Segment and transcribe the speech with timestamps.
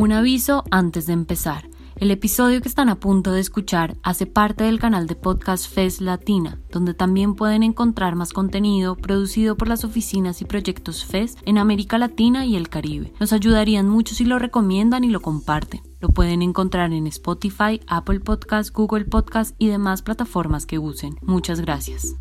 [0.00, 1.68] Un aviso antes de empezar.
[1.96, 6.00] El episodio que están a punto de escuchar hace parte del canal de podcast FES
[6.00, 11.58] Latina, donde también pueden encontrar más contenido producido por las oficinas y proyectos FES en
[11.58, 13.12] América Latina y el Caribe.
[13.20, 15.82] Nos ayudarían mucho si lo recomiendan y lo comparten.
[16.00, 21.16] Lo pueden encontrar en Spotify, Apple Podcast, Google Podcast y demás plataformas que usen.
[21.20, 22.16] Muchas gracias.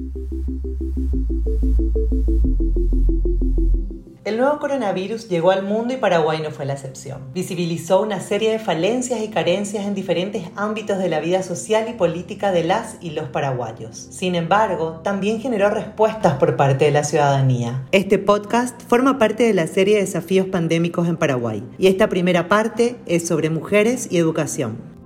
[4.29, 7.20] El nuevo coronavirus llegó al mundo y Paraguay no fue la excepción.
[7.33, 11.93] Visibilizó una serie de falencias y carencias en diferentes ámbitos de la vida social y
[11.93, 13.97] política de las y los paraguayos.
[14.11, 17.87] Sin embargo, también generó respuestas por parte de la ciudadanía.
[17.92, 22.48] Este podcast forma parte de la serie de Desafíos Pandémicos en Paraguay y esta primera
[22.48, 24.99] parte es sobre mujeres y educación.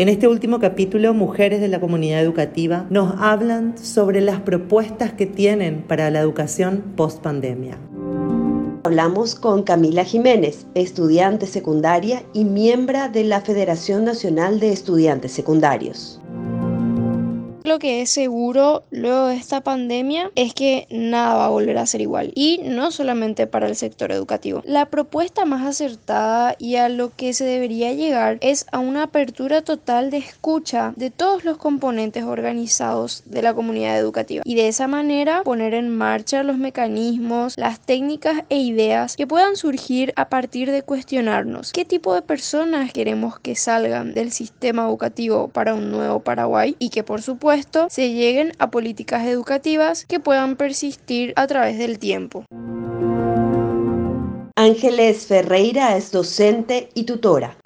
[0.00, 5.26] En este último capítulo, mujeres de la comunidad educativa nos hablan sobre las propuestas que
[5.26, 7.76] tienen para la educación post pandemia.
[8.82, 16.18] Hablamos con Camila Jiménez, estudiante secundaria y miembro de la Federación Nacional de Estudiantes Secundarios.
[17.62, 21.84] Lo que es seguro luego de esta pandemia es que nada va a volver a
[21.84, 24.62] ser igual y no solamente para el sector educativo.
[24.64, 29.60] La propuesta más acertada y a lo que se debería llegar es a una apertura
[29.60, 34.88] total de escucha de todos los componentes organizados de la comunidad educativa y de esa
[34.88, 40.70] manera poner en marcha los mecanismos, las técnicas e ideas que puedan surgir a partir
[40.70, 46.20] de cuestionarnos qué tipo de personas queremos que salgan del sistema educativo para un nuevo
[46.20, 47.49] Paraguay y que por supuesto
[47.88, 52.44] se lleguen a políticas educativas que puedan persistir a través del tiempo.
[54.56, 57.56] Ángeles Ferreira es docente y tutora.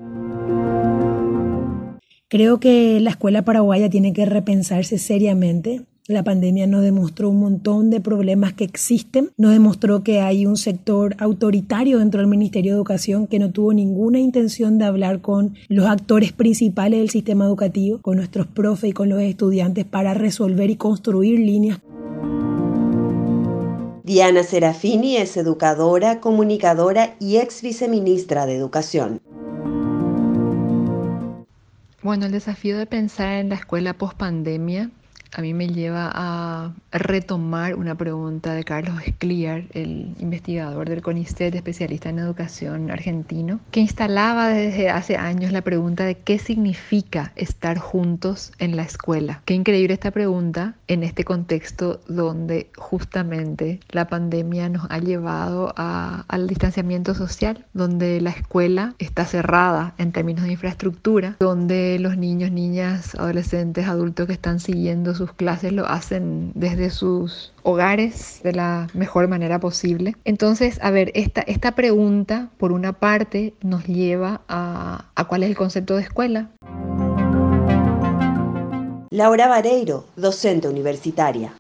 [2.29, 7.89] Creo que la escuela paraguaya tiene que repensarse seriamente la pandemia nos demostró un montón
[7.89, 12.77] de problemas que existen, nos demostró que hay un sector autoritario dentro del Ministerio de
[12.77, 18.03] Educación que no tuvo ninguna intención de hablar con los actores principales del sistema educativo,
[18.03, 21.81] con nuestros profes y con los estudiantes para resolver y construir líneas.
[24.03, 29.23] Diana Serafini es educadora, comunicadora y ex viceministra de Educación.
[32.03, 34.91] Bueno, el desafío de pensar en la escuela post pandemia
[35.35, 41.55] a mí me lleva a retomar una pregunta de Carlos Scliar, el investigador del CONICET,
[41.55, 47.79] especialista en educación argentino, que instalaba desde hace años la pregunta de qué significa estar
[47.79, 49.43] juntos en la escuela.
[49.45, 56.47] Qué increíble esta pregunta en este contexto donde justamente la pandemia nos ha llevado al
[56.47, 63.15] distanciamiento social, donde la escuela está cerrada en términos de infraestructura, donde los niños, niñas,
[63.17, 69.27] adolescentes, adultos que están siguiendo sus clases lo hacen desde sus hogares de la mejor
[69.27, 70.17] manera posible.
[70.25, 75.49] Entonces, a ver, esta, esta pregunta, por una parte, nos lleva a, a cuál es
[75.49, 76.51] el concepto de escuela.
[79.11, 81.55] Laura Vareiro, docente universitaria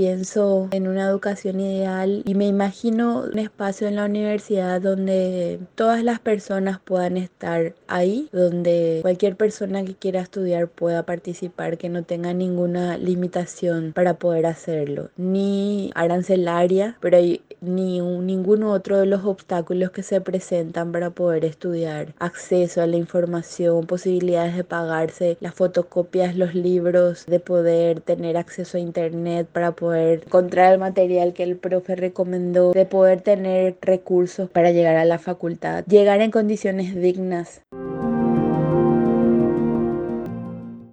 [0.00, 6.02] pienso en una educación ideal y me imagino un espacio en la universidad donde todas
[6.02, 12.02] las personas puedan estar ahí, donde cualquier persona que quiera estudiar pueda participar, que no
[12.02, 17.18] tenga ninguna limitación para poder hacerlo, ni arancelaria, pero
[17.60, 22.96] ni ninguno otro de los obstáculos que se presentan para poder estudiar, acceso a la
[22.96, 29.72] información, posibilidades de pagarse las fotocopias, los libros, de poder tener acceso a internet para
[29.72, 34.94] poder poder encontrar el material que el profe recomendó, de poder tener recursos para llegar
[34.94, 37.60] a la facultad, llegar en condiciones dignas.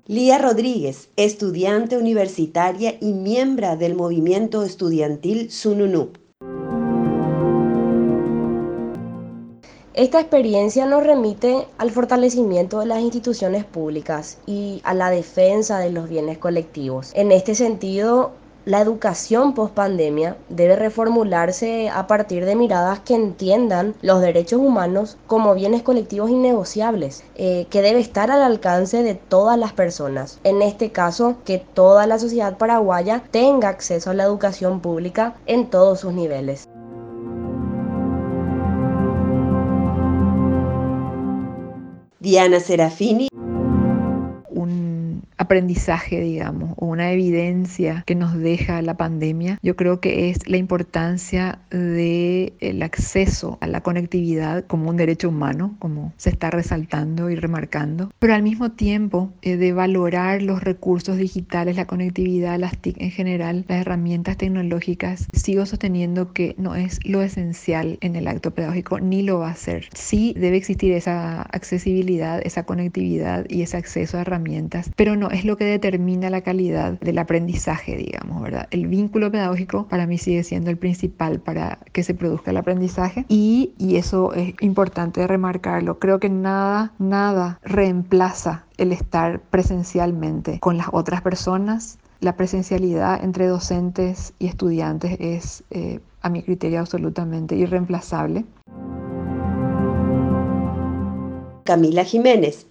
[0.07, 6.09] Lía Rodríguez, estudiante universitaria y miembro del movimiento estudiantil Sununu.
[9.93, 15.91] Esta experiencia nos remite al fortalecimiento de las instituciones públicas y a la defensa de
[15.91, 17.11] los bienes colectivos.
[17.13, 18.31] En este sentido,
[18.67, 25.15] la educación post pandemia debe reformularse a partir de miradas que entiendan los derechos humanos
[25.25, 30.41] como bienes colectivos innegociables, eh, que debe estar al alcance de todas las personas.
[30.43, 35.69] En este caso, que toda la sociedad paraguaya tenga acceso a la educación pública en
[35.69, 36.67] todos sus niveles.
[42.19, 43.29] Diana Serafini
[45.38, 50.57] aprendizaje, digamos, o una evidencia que nos deja la pandemia, yo creo que es la
[50.57, 57.36] importancia del acceso a la conectividad como un derecho humano, como se está resaltando y
[57.36, 63.00] remarcando, pero al mismo tiempo eh, de valorar los recursos digitales, la conectividad, las TIC
[63.00, 68.51] en general, las herramientas tecnológicas, sigo sosteniendo que no es lo esencial en el acto
[68.51, 69.88] pedagógico ni lo va a ser.
[69.94, 75.45] Sí debe existir esa accesibilidad, esa conectividad y ese acceso a herramientas, pero no es
[75.45, 78.68] lo que determina la calidad del aprendizaje, digamos, ¿verdad?
[78.71, 83.25] El vínculo pedagógico para mí sigue siendo el principal para que se produzca el aprendizaje
[83.27, 86.00] y, y eso es importante remarcarlo.
[86.00, 91.97] Creo que nada, nada reemplaza el estar presencialmente con las otras personas.
[92.19, 98.45] La presencialidad entre docentes y estudiantes es, eh, a mi criterio, absolutamente irreemplazable.
[101.63, 102.65] Camila Jiménez.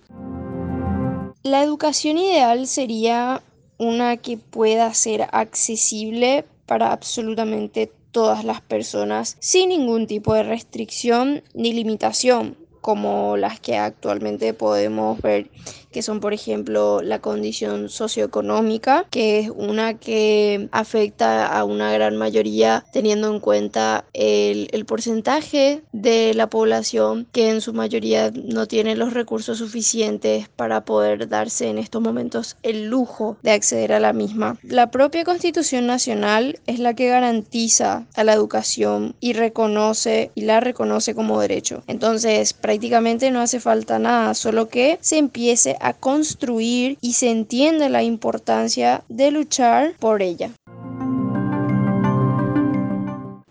[1.47, 3.41] La educación ideal sería
[3.79, 11.45] una que pueda ser accesible para absolutamente todas las personas sin ningún tipo de restricción
[11.55, 15.49] ni limitación como las que actualmente podemos ver
[15.97, 22.19] que son por ejemplo la condición socioeconómica, que es una que afecta a una gran
[22.19, 28.95] mayoría teniendo en cuenta el, porcentaje de la población que en su mayoría no tiene
[28.95, 34.13] los recursos suficientes para poder darse en estos momentos el lujo de acceder a la
[34.13, 34.59] misma.
[34.63, 40.61] La propia Constitución Nacional es la que garantiza a la educación y reconoce y la
[40.61, 41.83] reconoce como derecho.
[41.87, 47.89] Entonces prácticamente no hace falta nada, solo que se empiece a construir y se entiende
[47.89, 50.51] la importancia de luchar por ella.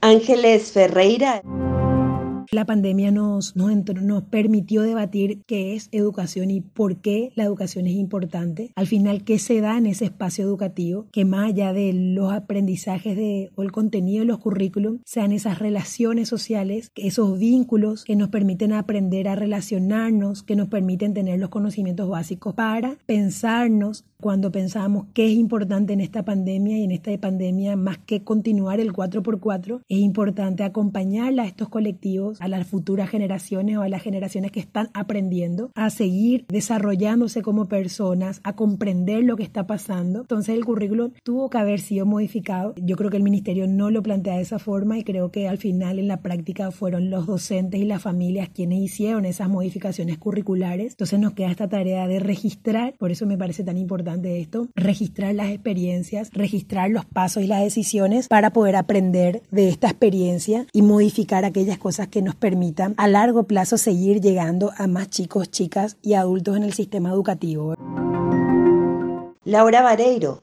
[0.01, 1.41] Ángeles Ferreira.
[2.51, 7.93] La pandemia nos, nos, permitió debatir qué es educación y por qué la educación es
[7.93, 8.71] importante.
[8.75, 13.15] Al final, qué se da en ese espacio educativo, que más allá de los aprendizajes
[13.15, 18.29] de, o el contenido de los currículums, sean esas relaciones sociales, esos vínculos que nos
[18.29, 25.05] permiten aprender a relacionarnos, que nos permiten tener los conocimientos básicos para pensarnos cuando pensamos
[25.13, 29.81] qué es importante en esta pandemia y en esta pandemia, más que continuar el 4x4,
[29.87, 34.59] es importante acompañar a estos colectivos, a las futuras generaciones o a las generaciones que
[34.59, 40.21] están aprendiendo a seguir desarrollándose como personas, a comprender lo que está pasando.
[40.21, 42.73] Entonces el currículo tuvo que haber sido modificado.
[42.77, 45.57] Yo creo que el ministerio no lo plantea de esa forma y creo que al
[45.57, 50.93] final en la práctica fueron los docentes y las familias quienes hicieron esas modificaciones curriculares.
[50.93, 54.67] Entonces nos queda esta tarea de registrar, por eso me parece tan importante de esto,
[54.75, 60.67] registrar las experiencias, registrar los pasos y las decisiones para poder aprender de esta experiencia
[60.71, 65.49] y modificar aquellas cosas que nos permitan a largo plazo seguir llegando a más chicos,
[65.49, 67.73] chicas y adultos en el sistema educativo.
[69.43, 70.41] Laura Vareiro.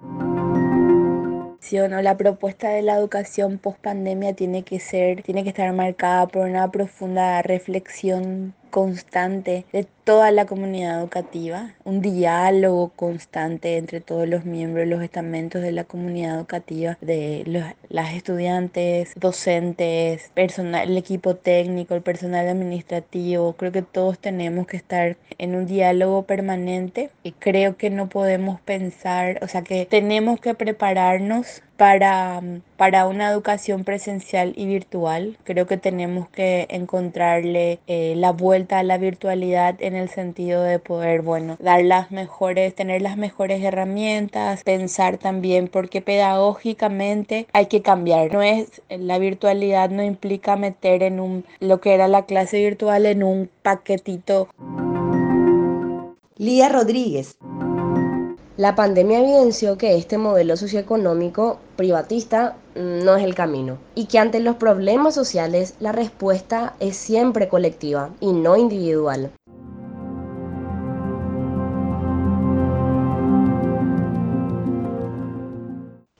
[1.72, 6.46] La propuesta de la educación post pandemia tiene que ser, tiene que estar marcada por
[6.46, 14.46] una profunda reflexión constante de toda la comunidad educativa, un diálogo constante entre todos los
[14.46, 21.36] miembros, los estamentos de la comunidad educativa, de los, las estudiantes, docentes, personal, el equipo
[21.36, 23.52] técnico, el personal administrativo.
[23.52, 28.58] Creo que todos tenemos que estar en un diálogo permanente y creo que no podemos
[28.62, 32.40] pensar, o sea que tenemos que prepararnos para,
[32.76, 35.36] para una educación presencial y virtual.
[35.42, 40.78] Creo que tenemos que encontrarle eh, la vuelta a la virtualidad en el sentido de
[40.78, 47.82] poder, bueno, dar las mejores, tener las mejores herramientas, pensar también porque pedagógicamente hay que
[47.82, 48.32] cambiar.
[48.32, 53.06] No es, la virtualidad no implica meter en un, lo que era la clase virtual
[53.06, 54.46] en un paquetito.
[56.36, 57.38] Lía Rodríguez.
[58.58, 64.40] La pandemia evidenció que este modelo socioeconómico privatista no es el camino y que ante
[64.40, 69.32] los problemas sociales la respuesta es siempre colectiva y no individual.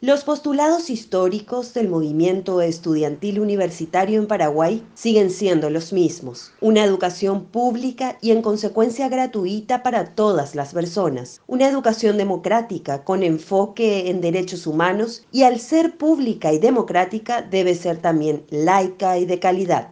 [0.05, 6.51] Los postulados históricos del movimiento estudiantil universitario en Paraguay siguen siendo los mismos.
[6.61, 11.41] Una educación pública y en consecuencia gratuita para todas las personas.
[11.47, 17.77] Una educación democrática con enfoque en derechos humanos y al ser pública y democrática debe
[17.77, 19.87] ser también laica y de calidad.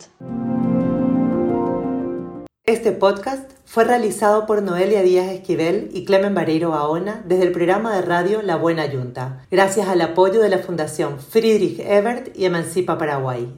[2.71, 7.97] Este podcast fue realizado por Noelia Díaz Esquivel y Clemen Vareiro Aona desde el programa
[7.97, 12.97] de radio La Buena Yunta, gracias al apoyo de la Fundación Friedrich Ebert y Emancipa
[12.97, 13.53] Paraguay.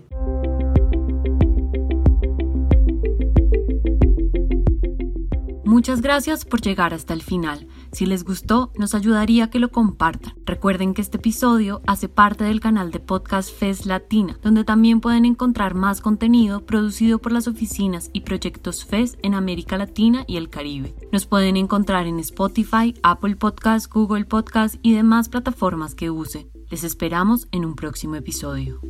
[5.62, 7.68] Muchas gracias por llegar hasta el final.
[7.92, 10.34] Si les gustó, nos ayudaría que lo compartan.
[10.46, 15.26] Recuerden que este episodio hace parte del canal de podcast FES Latina, donde también pueden
[15.26, 20.48] encontrar más contenido producido por las oficinas y proyectos FES en América Latina y el
[20.48, 20.94] Caribe.
[21.12, 26.48] Nos pueden encontrar en Spotify, Apple Podcasts, Google Podcasts y demás plataformas que use.
[26.70, 28.80] Les esperamos en un próximo episodio.